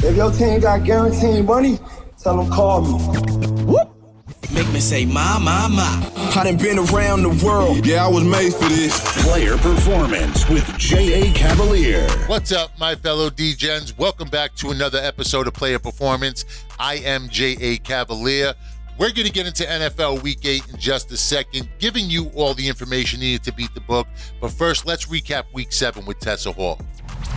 [0.00, 1.80] If your team got guaranteed money,
[2.22, 2.92] tell them call me.
[3.64, 3.90] Whoop.
[4.52, 6.12] Make me say, my, my, my.
[6.36, 7.84] I done been around the world.
[7.84, 9.24] Yeah, I was made for this.
[9.24, 11.32] Player Performance with J.A.
[11.32, 12.08] Cavalier.
[12.28, 13.98] What's up, my fellow DGens?
[13.98, 16.44] Welcome back to another episode of Player Performance.
[16.78, 17.78] I am J.A.
[17.78, 18.54] Cavalier.
[18.98, 22.54] We're going to get into NFL Week 8 in just a second, giving you all
[22.54, 24.06] the information needed to beat the book.
[24.40, 26.78] But first, let's recap Week 7 with Tessa Hall.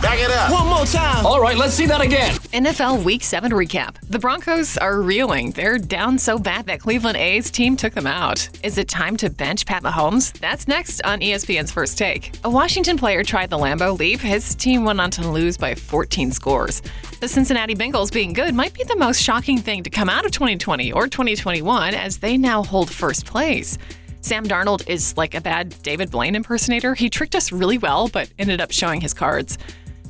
[0.02, 0.50] Back it up.
[0.50, 1.24] One more time.
[1.24, 2.34] All right, let's see that again.
[2.52, 3.94] NFL Week 7 recap.
[4.08, 5.52] The Broncos are reeling.
[5.52, 8.48] They're down so bad that Cleveland A's team took them out.
[8.64, 10.32] Is it time to bench Pat Mahomes?
[10.40, 12.32] That's next on ESPN's First Take.
[12.42, 14.18] A Washington player tried the Lambeau leap.
[14.18, 16.82] His team went on to lose by 14 scores.
[17.20, 20.32] The Cincinnati Bengals being good might be the most shocking thing to come out of
[20.32, 23.78] 2020 or 2021 as they now hold first place.
[24.20, 26.94] Sam Darnold is like a bad David Blaine impersonator.
[26.94, 29.58] He tricked us really well, but ended up showing his cards.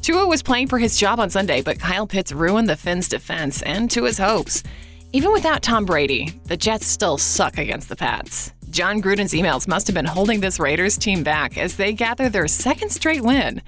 [0.02, 3.62] Tua was playing for his job on Sunday, but Kyle Pitts ruined the Fins' defense
[3.62, 4.64] and Tua's hopes.
[5.12, 8.52] Even without Tom Brady, the Jets still suck against the Pats.
[8.68, 12.48] Jon Gruden's emails must have been holding this Raiders team back as they gather their
[12.48, 13.62] second straight win.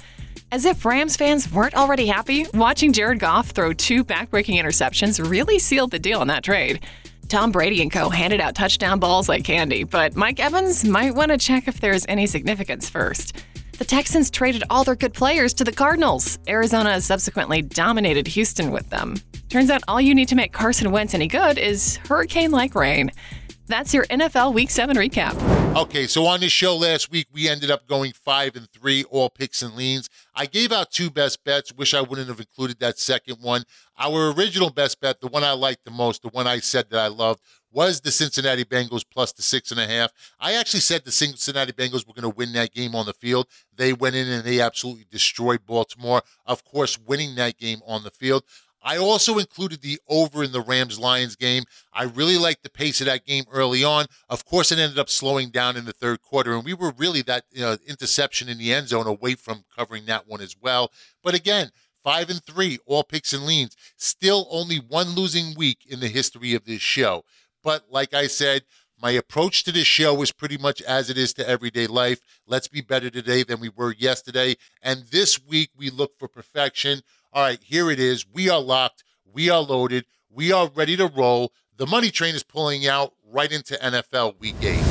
[0.50, 5.60] As if Rams fans weren't already happy, watching Jared Goff throw two backbreaking interceptions really
[5.60, 6.84] sealed the deal in that trade.
[7.28, 11.30] Tom Brady and co handed out touchdown balls like candy, but Mike Evans might want
[11.30, 13.36] to check if there's any significance first.
[13.78, 16.38] The Texans traded all their good players to the Cardinals.
[16.46, 19.16] Arizona subsequently dominated Houston with them.
[19.48, 23.10] Turns out all you need to make Carson Wentz any good is hurricane like rain.
[23.66, 25.34] That's your NFL Week 7 recap.
[25.74, 29.28] Okay, so on this show last week, we ended up going five and three, all
[29.28, 30.08] picks and leans.
[30.36, 31.72] I gave out two best bets.
[31.72, 33.64] Wish I wouldn't have included that second one.
[33.98, 37.00] Our original best bet, the one I liked the most, the one I said that
[37.00, 37.40] I loved,
[37.74, 40.12] was the Cincinnati Bengals plus the six and a half.
[40.38, 43.48] I actually said the Cincinnati Bengals were going to win that game on the field.
[43.76, 48.10] They went in and they absolutely destroyed Baltimore, of course, winning that game on the
[48.10, 48.44] field.
[48.86, 51.64] I also included the over in the Rams Lions game.
[51.92, 54.04] I really liked the pace of that game early on.
[54.28, 57.22] Of course, it ended up slowing down in the third quarter, and we were really
[57.22, 60.92] that you know, interception in the end zone away from covering that one as well.
[61.22, 61.70] But again,
[62.04, 63.74] five and three, all picks and leans.
[63.96, 67.24] Still only one losing week in the history of this show.
[67.64, 68.62] But like I said,
[69.02, 72.20] my approach to this show is pretty much as it is to everyday life.
[72.46, 74.56] Let's be better today than we were yesterday.
[74.82, 77.00] And this week, we look for perfection.
[77.32, 78.24] All right, here it is.
[78.32, 79.02] We are locked.
[79.24, 80.04] We are loaded.
[80.30, 81.52] We are ready to roll.
[81.76, 84.84] The money train is pulling out right into NFL week eight.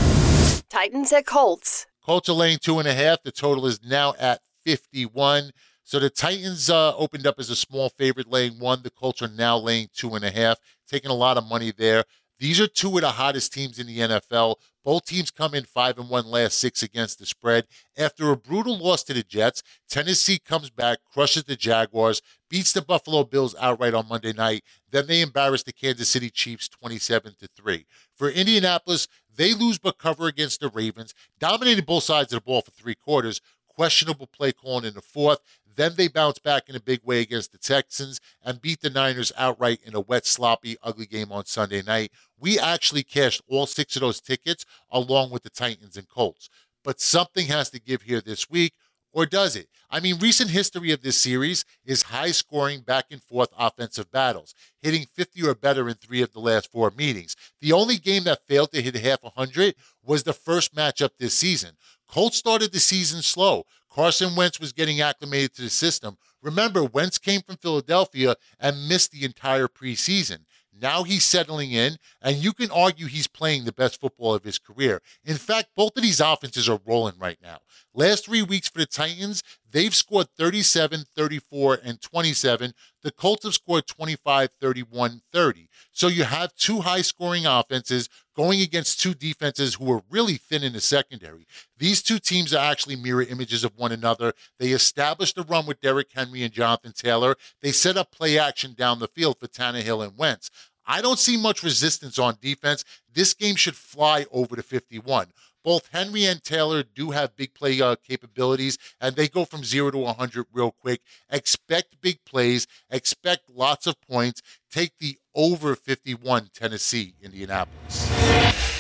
[0.70, 1.86] Titans at Colts.
[2.04, 3.24] Colts are laying two and a half.
[3.24, 5.52] The total is now at 51.
[5.86, 8.84] So the Titans uh, opened up as a small favorite, laying one.
[8.84, 10.58] The Colts are now laying two and a half,
[10.88, 12.04] taking a lot of money there.
[12.44, 14.58] These are two of the hottest teams in the NFL.
[14.84, 17.68] Both teams come in five and one last six against the spread.
[17.98, 22.82] After a brutal loss to the Jets, Tennessee comes back, crushes the Jaguars, beats the
[22.82, 24.66] Buffalo Bills outright on Monday night.
[24.92, 27.86] Then they embarrass the Kansas City Chiefs 27 to 3.
[28.14, 32.60] For Indianapolis, they lose but cover against the Ravens, dominated both sides of the ball
[32.60, 33.40] for three quarters,
[33.70, 35.40] questionable play calling in the fourth.
[35.76, 39.32] Then they bounce back in a big way against the Texans and beat the Niners
[39.38, 42.12] outright in a wet, sloppy, ugly game on Sunday night.
[42.40, 46.50] We actually cashed all six of those tickets along with the Titans and Colts.
[46.84, 48.74] But something has to give here this week,
[49.14, 49.68] or does it?
[49.90, 54.56] I mean, recent history of this series is high scoring back and forth offensive battles,
[54.82, 57.36] hitting 50 or better in three of the last four meetings.
[57.62, 61.36] The only game that failed to hit half a 100 was the first matchup this
[61.36, 61.78] season.
[62.10, 63.66] Colts started the season slow.
[63.94, 66.18] Carson Wentz was getting acclimated to the system.
[66.42, 70.40] Remember, Wentz came from Philadelphia and missed the entire preseason.
[70.82, 74.58] Now he's settling in, and you can argue he's playing the best football of his
[74.58, 75.02] career.
[75.24, 77.60] In fact, both of these offenses are rolling right now.
[77.94, 79.44] Last three weeks for the Titans,
[79.74, 82.74] they've scored 37, 34, and 27.
[83.02, 85.68] The Colts have scored 25, 31, 30.
[85.92, 90.64] So you have two high scoring offenses going against two defenses who are really thin
[90.64, 91.46] in the secondary.
[91.78, 94.34] These two teams are actually mirror images of one another.
[94.60, 97.36] They established the run with Derrick Henry and Jonathan Taylor.
[97.62, 100.50] They set up play action down the field for Tannehill and Wentz.
[100.86, 102.84] I don't see much resistance on defense.
[103.12, 105.28] This game should fly over to 51
[105.64, 109.92] both Henry and Taylor do have big play uh, capabilities, and they go from zero
[109.92, 111.02] to 100 real quick.
[111.30, 114.42] Expect big plays, expect lots of points.
[114.72, 118.10] Take the over 51 Tennessee, Indianapolis.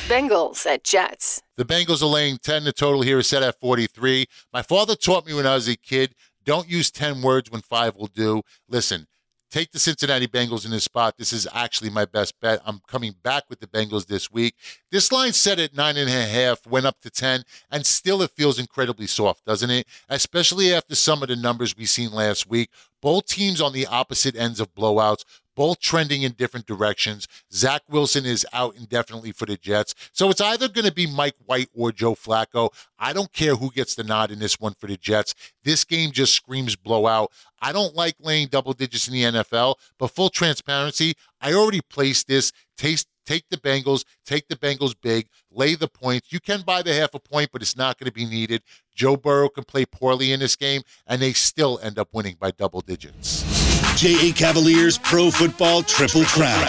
[0.07, 1.41] Bengals at Jets.
[1.56, 2.65] The Bengals are laying 10.
[2.65, 4.25] The total here is set at 43.
[4.51, 6.13] My father taught me when I was a kid
[6.45, 8.41] don't use 10 words when five will do.
[8.68, 9.07] Listen,
[9.53, 11.15] Take the Cincinnati Bengals in this spot.
[11.15, 12.59] This is actually my best bet.
[12.65, 14.55] I'm coming back with the Bengals this week.
[14.89, 18.31] This line set at nine and a half, went up to 10, and still it
[18.31, 19.85] feels incredibly soft, doesn't it?
[20.09, 22.71] Especially after some of the numbers we've seen last week.
[23.00, 25.23] Both teams on the opposite ends of blowouts,
[25.55, 27.27] both trending in different directions.
[27.51, 29.94] Zach Wilson is out indefinitely for the Jets.
[30.11, 32.69] So it's either going to be Mike White or Joe Flacco.
[32.97, 35.33] I don't care who gets the nod in this one for the Jets.
[35.63, 37.31] This game just screams blowout.
[37.61, 42.27] I don't like laying double digits in the NFL, but full transparency, I already placed
[42.27, 42.51] this.
[42.77, 46.31] Taste Take the Bengals, take the Bengals big, lay the points.
[46.31, 48.63] You can buy the half a point, but it's not going to be needed.
[48.94, 52.51] Joe Burrow can play poorly in this game, and they still end up winning by
[52.51, 53.52] double digits.
[53.95, 54.34] J.A.
[54.34, 56.68] Cavaliers Pro Football Triple Crown.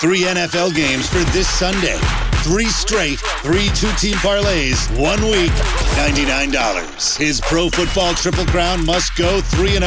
[0.00, 1.98] Three NFL games for this Sunday.
[2.42, 5.52] Three straight, three two team parlays, one week,
[5.94, 7.16] $99.
[7.16, 9.82] His Pro Football Triple Crown must go 3 0,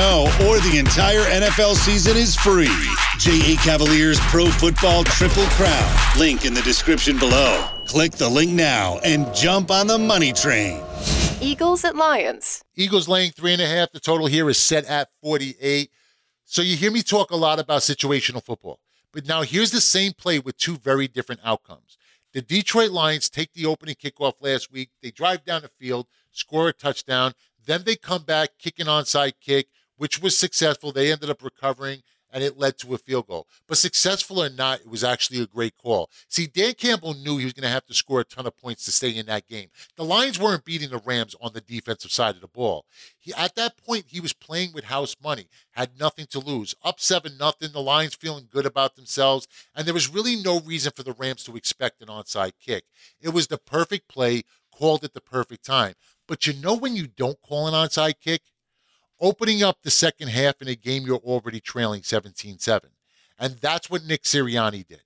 [0.47, 2.71] or the entire NFL season is free.
[3.19, 3.57] J.A.
[3.57, 5.97] Cavaliers Pro Football Triple Crown.
[6.17, 7.67] Link in the description below.
[7.85, 10.81] Click the link now and jump on the money train.
[11.41, 12.63] Eagles at Lions.
[12.75, 13.91] Eagles laying three and a half.
[13.91, 15.89] The total here is set at 48.
[16.45, 18.79] So you hear me talk a lot about situational football.
[19.11, 21.97] But now here's the same play with two very different outcomes.
[22.33, 24.89] The Detroit Lions take the opening kickoff last week.
[25.01, 27.33] They drive down the field, score a touchdown.
[27.65, 30.91] Then they come back, kick an onside kick, which was successful.
[30.91, 32.03] They ended up recovering
[32.35, 33.47] and it led to a field goal.
[33.65, 36.09] But successful or not, it was actually a great call.
[36.27, 38.83] See, Dan Campbell knew he was going to have to score a ton of points
[38.85, 39.69] to stay in that game.
[39.95, 42.85] The Lions weren't beating the Rams on the defensive side of the ball.
[43.17, 46.75] He, at that point, he was playing with house money, had nothing to lose.
[46.83, 47.71] Up 7 nothing.
[47.71, 51.45] the Lions feeling good about themselves, and there was really no reason for the Rams
[51.45, 52.83] to expect an onside kick.
[53.21, 54.43] It was the perfect play,
[54.75, 55.93] called at the perfect time.
[56.27, 58.41] But you know when you don't call an onside kick?
[59.19, 62.89] Opening up the second half in a game you're already trailing 17 7.
[63.37, 65.01] And that's what Nick Sirianni did.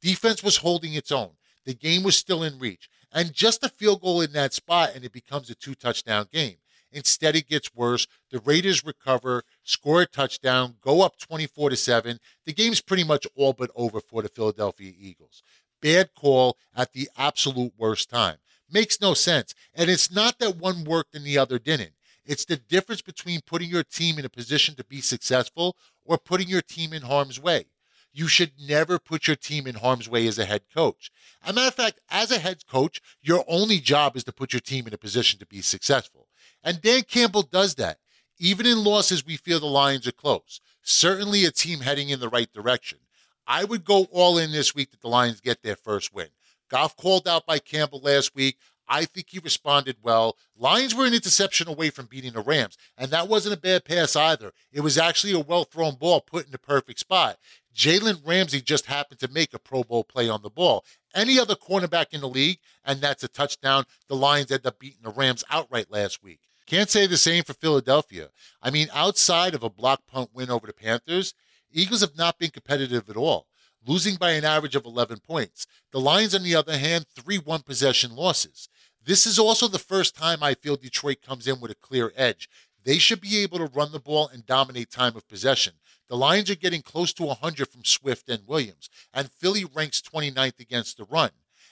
[0.00, 1.32] Defense was holding its own.
[1.64, 2.88] The game was still in reach.
[3.12, 6.56] And just a field goal in that spot, and it becomes a two touchdown game.
[6.90, 8.06] Instead, it gets worse.
[8.30, 12.18] The Raiders recover, score a touchdown, go up 24 to 7.
[12.44, 15.42] The game's pretty much all but over for the Philadelphia Eagles.
[15.80, 18.36] Bad call at the absolute worst time.
[18.70, 19.54] Makes no sense.
[19.74, 21.92] And it's not that one worked and the other didn't.
[22.24, 26.48] It's the difference between putting your team in a position to be successful or putting
[26.48, 27.66] your team in harm's way.
[28.14, 31.10] You should never put your team in harm's way as a head coach.
[31.42, 34.52] As a matter of fact, as a head coach, your only job is to put
[34.52, 36.28] your team in a position to be successful.
[36.62, 37.98] And Dan Campbell does that.
[38.38, 40.60] Even in losses, we feel the Lions are close.
[40.82, 42.98] Certainly a team heading in the right direction.
[43.46, 46.28] I would go all in this week that the Lions get their first win.
[46.68, 48.58] Goff called out by Campbell last week.
[48.88, 50.36] I think he responded well.
[50.56, 54.16] Lions were an interception away from beating the Rams, and that wasn't a bad pass
[54.16, 54.52] either.
[54.72, 57.38] It was actually a well thrown ball put in the perfect spot.
[57.74, 60.84] Jalen Ramsey just happened to make a Pro Bowl play on the ball.
[61.14, 63.84] Any other cornerback in the league, and that's a touchdown.
[64.08, 66.40] The Lions end up beating the Rams outright last week.
[66.66, 68.28] Can't say the same for Philadelphia.
[68.62, 71.34] I mean, outside of a block punt win over the Panthers,
[71.70, 73.46] Eagles have not been competitive at all,
[73.86, 75.66] losing by an average of 11 points.
[75.90, 78.68] The Lions, on the other hand, three one possession losses.
[79.04, 82.48] This is also the first time I feel Detroit comes in with a clear edge.
[82.84, 85.74] They should be able to run the ball and dominate time of possession.
[86.08, 90.60] The Lions are getting close to 100 from Swift and Williams, and Philly ranks 29th
[90.60, 91.30] against the run.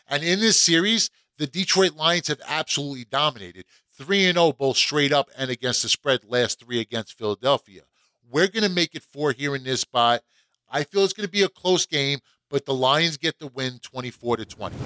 [0.09, 3.65] And in this series, the Detroit Lions have absolutely dominated
[3.97, 7.83] 3 0 both straight up and against the spread, last three against Philadelphia.
[8.31, 10.23] We're going to make it four here in this spot.
[10.71, 13.81] I feel it's going to be a close game, but the Lions get the win
[13.83, 14.77] 24 to 20.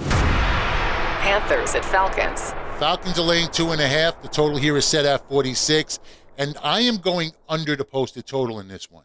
[1.21, 2.53] Panthers at Falcons.
[2.79, 4.21] Falcons are laying two and a half.
[4.23, 5.99] The total here is set at 46.
[6.37, 9.05] And I am going under the posted total in this one.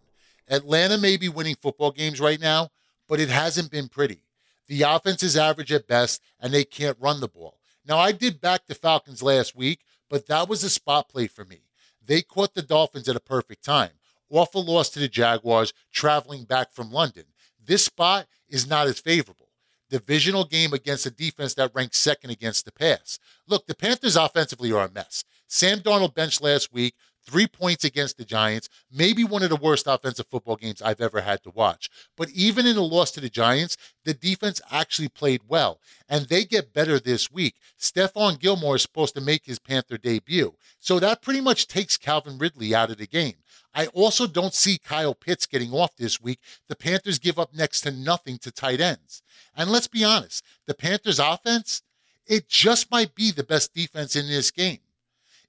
[0.50, 2.70] Atlanta may be winning football games right now,
[3.08, 4.24] but it hasn't been pretty.
[4.68, 7.60] The offense is average at best, and they can't run the ball.
[7.86, 11.46] Now, I did back the Falcons last week, but that was a spot play for
[11.46, 11.62] me.
[12.06, 13.92] They caught the Dolphins at a perfect time.
[14.30, 17.26] Awful loss to the Jaguars traveling back from London.
[17.64, 19.50] This spot is not as favorable
[19.90, 23.20] divisional game against a defense that ranks second against the pass.
[23.48, 25.24] Look, the Panthers offensively are a mess.
[25.48, 26.96] Sam Darnold benched last week,
[27.30, 31.22] three points against the Giants, maybe one of the worst offensive football games I've ever
[31.22, 31.90] had to watch.
[32.18, 36.44] But even in a loss to the Giants, the defense actually played well, and they
[36.44, 37.56] get better this week.
[37.80, 42.40] Stephon Gilmore is supposed to make his Panther debut, so that pretty much takes Calvin
[42.40, 43.36] Ridley out of the game.
[43.76, 46.40] I also don't see Kyle Pitts getting off this week.
[46.68, 49.22] The Panthers give up next to nothing to tight ends.
[49.56, 51.84] And let's be honest, the Panthers offense,
[52.26, 54.80] it just might be the best defense in this game.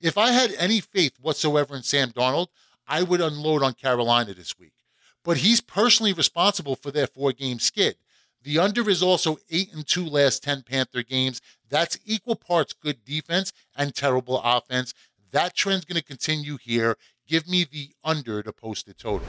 [0.00, 2.48] If I had any faith whatsoever in Sam Darnold,
[2.88, 4.72] I would unload on Carolina this week.
[5.22, 7.96] but he's personally responsible for their four game skid.
[8.42, 11.42] The under is also 8 and 2 last 10 Panther games.
[11.68, 14.94] That's equal parts good defense and terrible offense.
[15.30, 16.96] That trend's going to continue here.
[17.28, 19.26] Give me the under to post the total.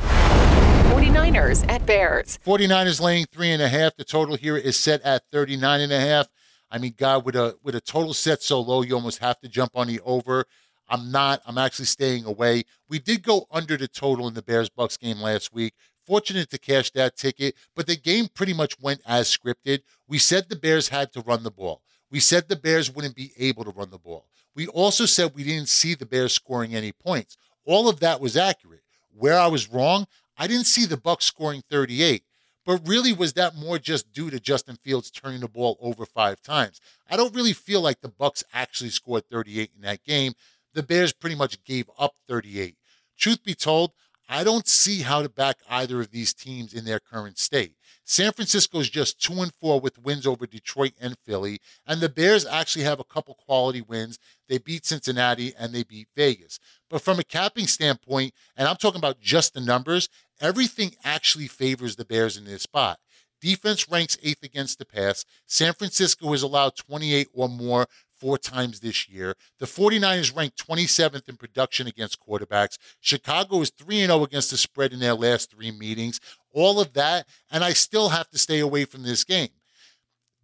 [0.92, 2.40] 49ers at Bears.
[2.46, 3.98] 49ers laying three and a half.
[3.98, 6.30] The total here is set at 39 and a half.
[6.72, 9.50] I mean, God, with a with a total set so low, you almost have to
[9.50, 10.46] jump on the over.
[10.88, 11.42] I'm not.
[11.46, 12.64] I'm actually staying away.
[12.90, 15.74] We did go under the total in the Bears Bucks game last week.
[16.06, 19.82] Fortunate to cash that ticket, but the game pretty much went as scripted.
[20.08, 21.82] We said the Bears had to run the ball.
[22.10, 24.26] We said the Bears wouldn't be able to run the ball.
[24.56, 27.38] We also said we didn't see the Bears scoring any points.
[27.66, 28.82] All of that was accurate.
[29.16, 32.24] Where I was wrong, I didn't see the Bucks scoring 38.
[32.66, 36.42] But really, was that more just due to Justin Fields turning the ball over five
[36.42, 36.80] times?
[37.10, 40.34] I don't really feel like the Bucks actually scored 38 in that game.
[40.74, 42.76] The Bears pretty much gave up 38.
[43.18, 43.94] Truth be told,
[44.34, 47.74] I don't see how to back either of these teams in their current state.
[48.06, 52.08] San Francisco is just two and four with wins over Detroit and Philly, and the
[52.08, 54.20] Bears actually have a couple quality wins.
[54.48, 56.60] They beat Cincinnati and they beat Vegas.
[56.90, 60.08] But from a capping standpoint, and I'm talking about just the numbers,
[60.42, 63.00] everything actually favors the Bears in this spot.
[63.40, 65.26] Defense ranks eighth against the pass.
[65.48, 67.88] San Francisco has allowed 28 or more
[68.20, 69.36] four times this year.
[69.58, 72.78] The 49ers ranked 27th in production against quarterbacks.
[73.00, 76.20] Chicago is 3 0 against the spread in their last three meetings.
[76.54, 79.50] All of that, and I still have to stay away from this game.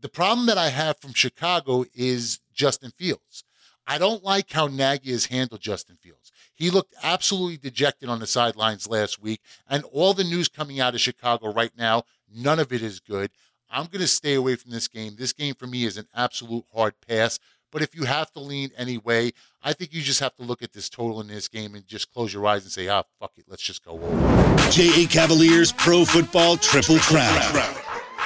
[0.01, 3.43] The problem that I have from Chicago is Justin Fields.
[3.85, 6.31] I don't like how Nagy has handled Justin Fields.
[6.57, 10.95] He looked absolutely dejected on the sidelines last week, and all the news coming out
[10.95, 13.29] of Chicago right now, none of it is good.
[13.69, 15.15] I'm going to stay away from this game.
[15.17, 17.37] This game for me is an absolute hard pass.
[17.71, 20.71] But if you have to lean anyway, I think you just have to look at
[20.71, 23.45] this total in this game and just close your eyes and say, ah, fuck it,
[23.47, 24.71] let's just go over.
[24.71, 25.05] J.A.
[25.05, 27.75] Cavaliers Pro Football Triple Crown.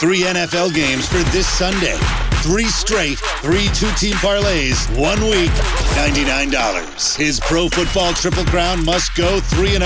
[0.02, 1.96] Three NFL games for this Sunday.
[2.42, 5.52] Three straight, three two team parlays, one week,
[5.94, 7.18] $99.
[7.18, 9.84] His Pro Football Triple Crown must go 3 0,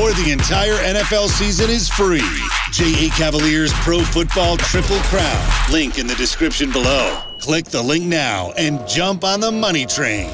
[0.00, 2.24] or the entire NFL season is free.
[2.72, 3.10] J.A.
[3.10, 5.50] Cavaliers Pro Football Triple Crown.
[5.70, 7.20] Link in the description below.
[7.38, 10.30] Click the link now and jump on the money train.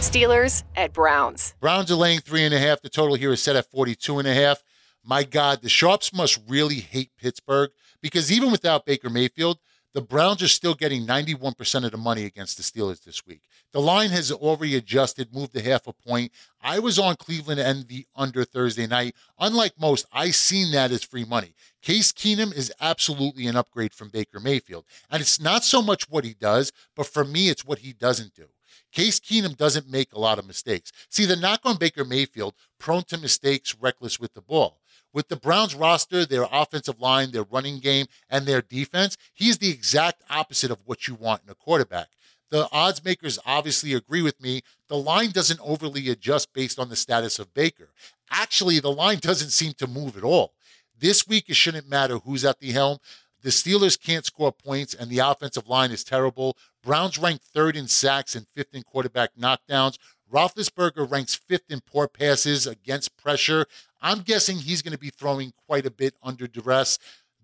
[0.00, 1.54] Steelers at Browns.
[1.60, 2.80] Browns are laying three and a half.
[2.80, 4.62] The total here is set at 42 and a half.
[5.04, 7.70] My God, the Sharps must really hate Pittsburgh
[8.02, 9.58] because even without Baker Mayfield,
[9.92, 13.42] the Browns are still getting 91% of the money against the Steelers this week.
[13.72, 16.30] The line has already adjusted, moved a half a point.
[16.60, 19.16] I was on Cleveland and the under Thursday night.
[19.40, 21.54] Unlike most, I seen that as free money.
[21.82, 24.84] Case Keenum is absolutely an upgrade from Baker Mayfield.
[25.10, 28.34] And it's not so much what he does, but for me, it's what he doesn't
[28.34, 28.46] do.
[28.92, 30.92] Case Keenum doesn't make a lot of mistakes.
[31.08, 34.79] See, the knock on Baker Mayfield, prone to mistakes, reckless with the ball.
[35.12, 39.70] With the Browns roster, their offensive line, their running game, and their defense, he's the
[39.70, 42.08] exact opposite of what you want in a quarterback.
[42.50, 44.62] The odds makers obviously agree with me.
[44.88, 47.90] The line doesn't overly adjust based on the status of Baker.
[48.30, 50.52] Actually, the line doesn't seem to move at all.
[50.98, 52.98] This week, it shouldn't matter who's at the helm.
[53.42, 56.56] The Steelers can't score points, and the offensive line is terrible.
[56.82, 59.96] Browns ranked third in sacks and fifth in quarterback knockdowns.
[60.32, 63.66] Roethlisberger ranks fifth in poor passes against pressure.
[64.00, 66.98] I'm guessing he's going to be throwing quite a bit under duress.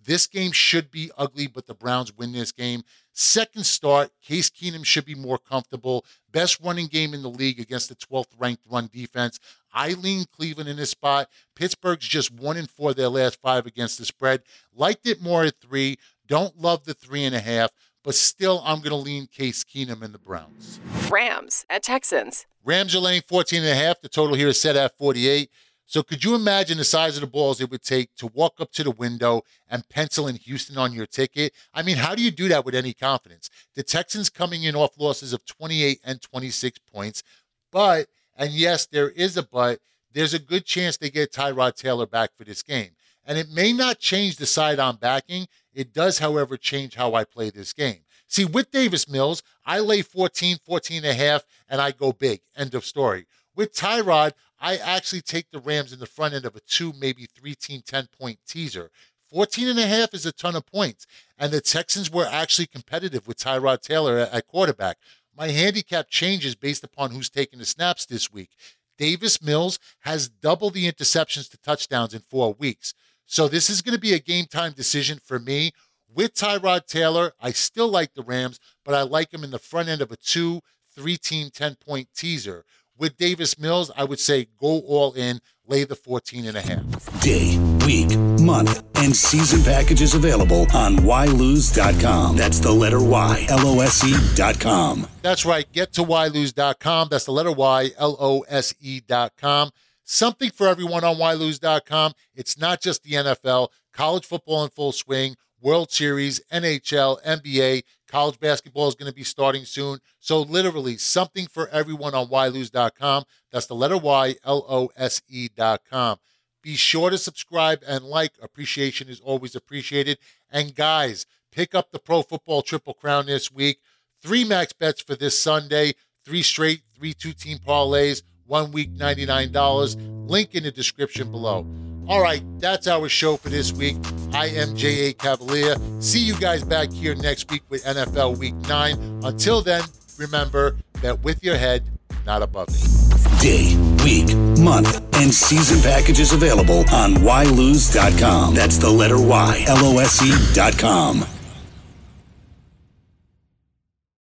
[0.07, 2.85] This game should be ugly, but the Browns win this game.
[3.12, 6.05] Second start, Case Keenum should be more comfortable.
[6.31, 9.40] Best running game in the league against the 12th ranked run defense.
[9.73, 11.28] I lean Cleveland in this spot.
[11.57, 14.43] Pittsburgh's just one and four their last five against the spread.
[14.73, 15.99] Liked it more at three.
[16.26, 17.71] Don't love the three and a half,
[18.07, 20.79] but still, I'm going to lean Case Keenum and the Browns.
[21.11, 22.47] Rams at Texans.
[22.65, 24.01] Rams are laying 14 and a half.
[24.01, 25.51] The total here is set at 48.
[25.87, 28.71] So could you imagine the size of the balls it would take to walk up
[28.73, 31.53] to the window and pencil in Houston on your ticket?
[31.75, 33.51] I mean, how do you do that with any confidence?
[33.75, 37.25] The Texans coming in off losses of 28 and 26 points,
[37.73, 39.81] but and yes, there is a but,
[40.13, 42.91] there's a good chance they get Tyrod Taylor back for this game.
[43.25, 45.49] And it may not change the side I'm backing.
[45.76, 48.00] It does, however, change how I play this game.
[48.26, 52.40] See, with Davis Mills, I lay 14, 14 and a half, and I go big.
[52.56, 53.26] End of story.
[53.54, 57.26] With Tyrod, I actually take the Rams in the front end of a two, maybe
[57.26, 58.90] three team 10 point teaser.
[59.30, 61.06] 14 and a half is a ton of points.
[61.37, 64.97] And the Texans were actually competitive with Tyrod Taylor at quarterback.
[65.37, 68.50] My handicap changes based upon who's taking the snaps this week.
[68.97, 72.95] Davis Mills has double the interceptions to touchdowns in four weeks.
[73.26, 75.73] So this is going to be a game time decision for me.
[76.09, 79.88] With Tyrod Taylor, I still like the Rams, but I like him in the front
[79.88, 80.61] end of a two,
[80.95, 82.64] three team 10 point teaser.
[82.99, 87.21] With Davis Mills, I would say go all in, lay the 14 and a half.
[87.21, 92.37] Day, week, month, and season packages available on ylose.com.
[92.37, 95.06] That's the letter Y, L O S E.com.
[95.21, 95.71] That's right.
[95.73, 97.09] Get to ylose.com.
[97.11, 99.71] That's the letter Y, L O S E.com.
[100.09, 102.13] Something for everyone on ylose.com.
[102.37, 108.39] It's not just the NFL, college football in full swing, World Series, NHL, NBA, college
[108.39, 109.99] basketball is going to be starting soon.
[110.21, 113.25] So, literally, something for everyone on ylose.com.
[113.51, 116.19] That's the letter Y, L O S E.com.
[116.63, 118.35] Be sure to subscribe and like.
[118.41, 120.19] Appreciation is always appreciated.
[120.49, 123.79] And, guys, pick up the Pro Football Triple Crown this week.
[124.23, 125.95] Three max bets for this Sunday,
[126.25, 130.29] three straight, three two team parlays, one week, $99.
[130.29, 131.67] Link in the description below.
[132.09, 133.97] All right, that's our show for this week.
[134.33, 135.12] I am J.A.
[135.15, 135.76] Cavalier.
[136.00, 139.23] See you guys back here next week with NFL Week 9.
[139.25, 139.83] Until then,
[140.17, 141.85] remember that with your head,
[142.25, 143.41] not above it.
[143.41, 148.55] Day, week, month, and season packages available on ylose.com.
[148.55, 151.36] That's the letter Y, L O S E.com.